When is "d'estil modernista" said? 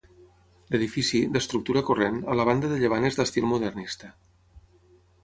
3.21-4.11